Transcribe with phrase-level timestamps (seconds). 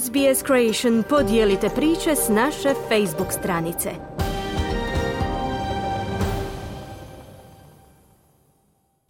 [0.00, 3.90] SBS Creation podijelite priče s naše Facebook stranice.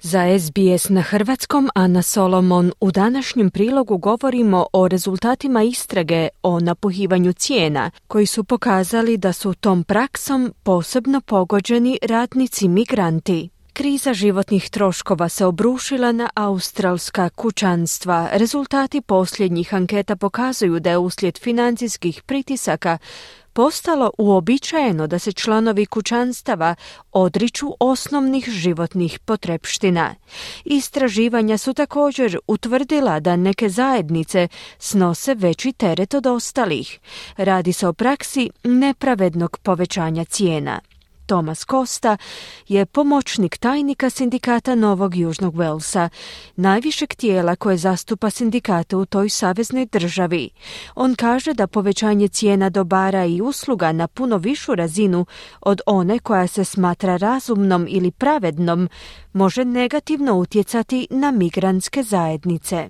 [0.00, 7.33] Za SBS na hrvatskom Ana Solomon u današnjem prilogu govorimo o rezultatima istrage o napuhivanju
[7.33, 13.51] cijena koji su pokazali da su tom praksom posebno pogođeni radnici migranti.
[13.74, 18.28] Kriza životnih troškova se obrušila na australska kućanstva.
[18.32, 22.98] Rezultati posljednjih anketa pokazuju da je uslijed financijskih pritisaka
[23.52, 26.74] postalo uobičajeno da se članovi kućanstava
[27.12, 30.14] odriču osnovnih životnih potrepština.
[30.64, 36.98] Istraživanja su također utvrdila da neke zajednice snose veći teret od ostalih.
[37.36, 40.80] Radi se o praksi nepravednog povećanja cijena.
[41.32, 42.16] Thomas Costa
[42.68, 46.08] je pomoćnik tajnika sindikata Novog Južnog Velsa,
[46.56, 50.50] najvišeg tijela koje zastupa sindikate u toj saveznoj državi.
[50.94, 55.27] On kaže da povećanje cijena dobara i usluga na puno višu razinu
[55.60, 58.88] od one koja se smatra razumnom ili pravednom
[59.33, 62.88] može negativno utjecati na migrantske zajednice.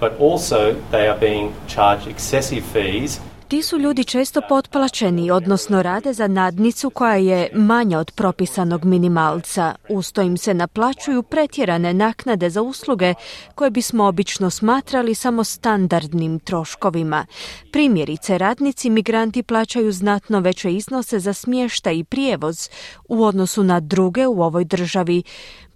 [0.00, 6.12] But also they are being charged excessive fees ti su ljudi često potplaćeni, odnosno rade
[6.12, 9.74] za nadnicu koja je manja od propisanog minimalca.
[9.88, 13.14] Usto im se naplaćuju pretjerane naknade za usluge
[13.54, 17.26] koje bismo obično smatrali samo standardnim troškovima.
[17.72, 22.68] Primjerice, radnici migranti plaćaju znatno veće iznose za smještaj i prijevoz
[23.08, 25.22] u odnosu na druge u ovoj državi,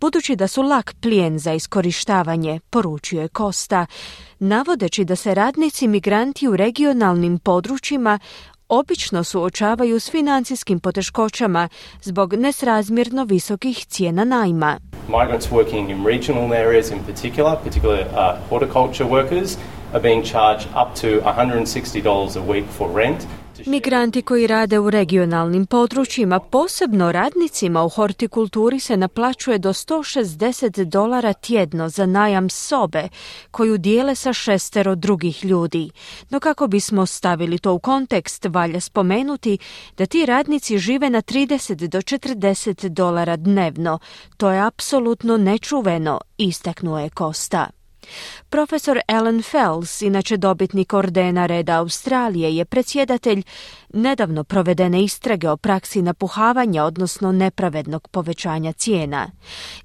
[0.03, 3.87] budući da su lak plijen za iskorištavanje, poručio je Kosta,
[4.39, 8.19] navodeći da se radnici migranti u regionalnim područjima
[8.69, 11.69] obično suočavaju s financijskim poteškoćama
[12.03, 14.79] zbog nesrazmjerno visokih cijena najma.
[15.09, 19.57] Migrants working in regional areas in particular, particularly uh, horticulture workers,
[19.93, 23.27] are being charged up to $160 a week for rent
[23.67, 31.33] Migranti koji rade u regionalnim područjima, posebno radnicima u hortikulturi se naplaćuje do 160 dolara
[31.33, 33.09] tjedno za najam sobe
[33.51, 35.91] koju dijele sa šestero drugih ljudi.
[36.31, 39.59] No kako bismo stavili to u kontekst, valja spomenuti
[39.97, 43.99] da ti radnici žive na 30 do 40 dolara dnevno.
[44.37, 47.82] To je apsolutno nečuveno, istaknuo je Kosta.
[48.49, 53.43] Profesor Alan Fells, inače dobitnik ordena reda Australije, je predsjedatelj
[53.93, 59.31] nedavno provedene istrage o praksi napuhavanja, odnosno nepravednog povećanja cijena.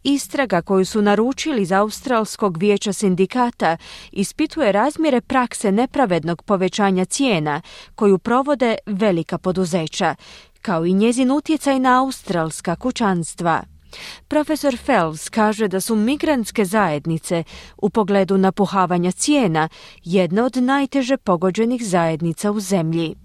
[0.04, 3.78] Istraga koju su naručili za Australskog vijeća sindikata
[4.12, 7.62] ispituje razmjere prakse nepravednog povećanja cijena
[7.96, 10.16] koju provode velika poduzeća,
[10.62, 13.77] kao i njezin utjecaj na australska kućanstva.
[14.28, 17.44] Profesor Fels kaže da su migrantske zajednice
[17.78, 19.70] u pogledu napuhavanja cijena
[20.04, 23.16] jedna od najteže pogođenih zajednica u zemlji.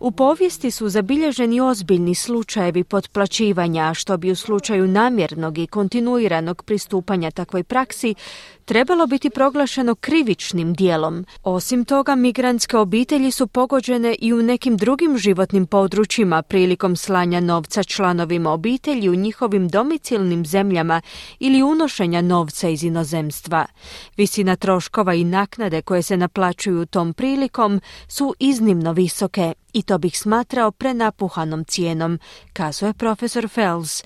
[0.00, 7.30] U povijesti su zabilježeni ozbiljni slučajevi potplaćivanja, što bi u slučaju namjernog i kontinuiranog pristupanja
[7.30, 8.14] takvoj praksi
[8.68, 11.26] trebalo biti proglašeno krivičnim dijelom.
[11.42, 17.82] Osim toga, migrantske obitelji su pogođene i u nekim drugim životnim područjima prilikom slanja novca
[17.82, 21.00] članovima obitelji u njihovim domicilnim zemljama
[21.38, 23.66] ili unošenja novca iz inozemstva.
[24.16, 30.18] Visina troškova i naknade koje se naplaćuju tom prilikom su iznimno visoke i to bih
[30.18, 32.18] smatrao prenapuhanom cijenom,
[32.52, 34.02] kazuje profesor Fels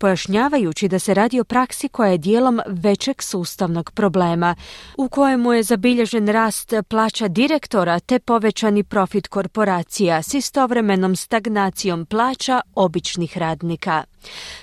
[0.00, 4.54] pojašnjavajući da se radi o praksi koja je dijelom većeg sustavnog problema,
[4.96, 12.60] u kojemu je zabilježen rast plaća direktora te povećani profit korporacija s istovremenom stagnacijom plaća
[12.74, 14.04] običnih radnika.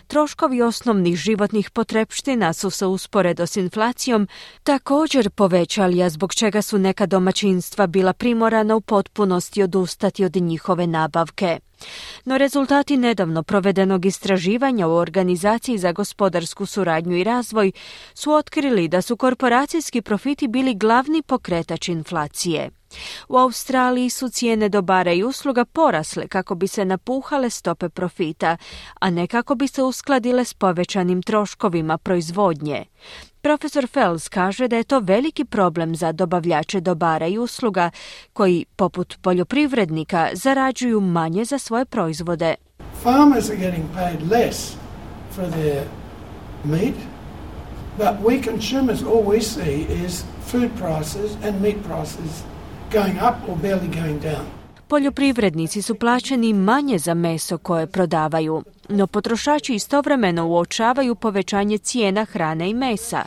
[0.07, 4.27] Troškovi osnovnih životnih potrepština su se usporedo s inflacijom
[4.63, 10.87] također povećali, a zbog čega su neka domaćinstva bila primorana u potpunosti odustati od njihove
[10.87, 11.59] nabavke.
[12.25, 17.71] No rezultati nedavno provedenog istraživanja u Organizaciji za gospodarsku suradnju i razvoj
[18.13, 22.69] su otkrili da su korporacijski profiti bili glavni pokretač inflacije.
[23.27, 28.57] U Australiji su cijene dobara i usluga porasle kako bi se napuhale stope profita,
[28.99, 32.85] a ne kako bi se uskladile s povećanim troškovima proizvodnje.
[33.41, 37.89] Profesor Fels kaže da je to veliki problem za dobavljače dobara i usluga
[38.33, 42.55] koji, poput poljoprivrednika, zarađuju manje za svoje proizvode.
[43.03, 44.75] Farmers are getting paid less
[45.35, 45.83] for their
[46.63, 46.95] meat,
[47.97, 52.43] but we consumers all we see is food prices and meat prices
[52.91, 54.45] going up or barely going down.
[54.87, 62.69] Poljoprivrednici su plaćeni manje za meso koje prodavaju, no potrošači istovremeno uočavaju povećanje cijena hrane
[62.69, 63.23] i mesa.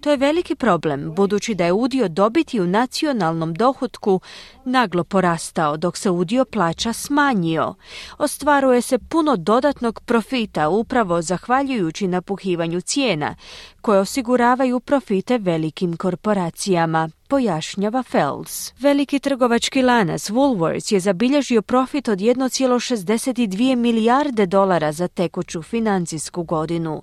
[0.00, 4.20] To je veliki problem, budući da je udio dobiti u nacionalnom dohotku
[4.64, 7.74] naglo porastao, dok se udio plaća smanjio.
[8.18, 13.34] Ostvaruje se puno dodatnog profita upravo zahvaljujući napuhivanju cijena,
[13.80, 18.72] koje osiguravaju profite velikim korporacijama pojašnjava Fels.
[18.78, 27.02] Veliki trgovački lanac Woolworths je zabilježio profit od 1,62 milijarde dolara za tekuću financijsku godinu.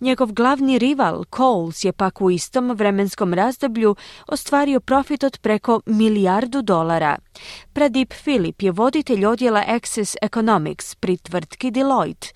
[0.00, 3.96] Njegov glavni rival Coles je pak u istom vremenskom razdoblju
[4.26, 6.99] ostvario profit od preko milijardu dolara.
[7.72, 12.28] Pradip Filip je voditelj odjela Access Economics pri tvrtki Deloitte.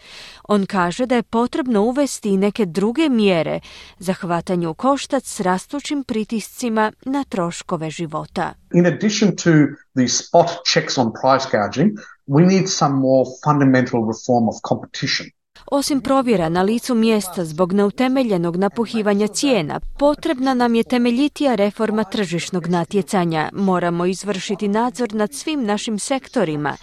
[0.49, 3.61] On kaže da je potrebno uvesti i neke druge mjere
[3.99, 8.55] za hvatanju koštac s rastućim pritiscima na troškove života.
[8.75, 9.50] In addition to
[9.94, 11.93] the spot checks on price gouging,
[12.26, 15.26] we need some more fundamental reform of competition.
[15.70, 22.66] Osim provjera na licu mjesta zbog neutemeljenog napuhivanja cijena, potrebna nam je temeljitija reforma tržišnog
[22.66, 23.49] natjecanja.
[23.52, 26.76] Moramo izvršiti nadzor nad svim našim sektorima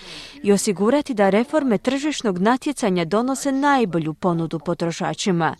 [0.43, 5.55] i osigurati da reforme tržišnog natjecanja donose najbolju ponudu potrošačima.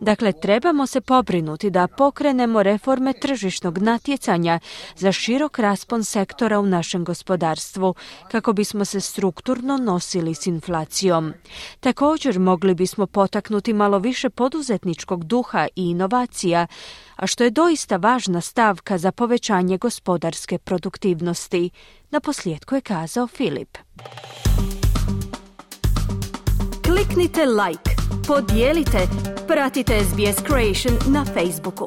[0.00, 4.60] Dakle, trebamo se pobrinuti da pokrenemo reforme tržišnog natjecanja
[4.96, 7.94] za širok raspon sektora u našem gospodarstvu,
[8.30, 11.32] kako bismo se strukturno nosili s inflacijom.
[11.80, 16.66] Također mogli bismo potaknuti malo više poduzetničkog duha i inovacija,
[17.16, 21.70] a što je doista važna stavka za povećanje gospodarske produktivnosti.
[22.10, 22.20] Na
[22.74, 23.78] je kazao Filip.
[26.84, 27.90] Kliknite like,
[28.26, 29.08] podijelite,
[29.48, 31.86] pratite SBS Creation na Facebooku.